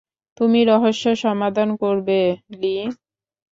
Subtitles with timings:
[0.37, 2.19] তুমি রহস্য সমাধান করবে,
[2.53, 2.75] লী।